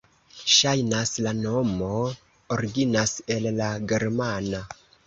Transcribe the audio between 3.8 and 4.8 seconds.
germana.